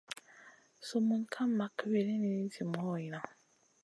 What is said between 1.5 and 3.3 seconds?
mak wulini zi moyna.